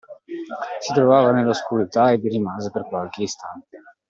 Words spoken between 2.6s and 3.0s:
per